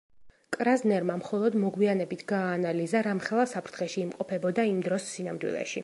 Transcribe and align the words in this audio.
კრაზნერმა 0.53 1.17
მხოლოდ 1.19 1.57
მოგვიანებით 1.65 2.23
გააანალიზა, 2.33 3.05
რამხელა 3.09 3.47
საფრთხეში 3.53 4.05
იმყოფებოდა 4.07 4.71
იმ 4.73 4.85
დროს 4.89 5.09
სინამდვილეში. 5.17 5.79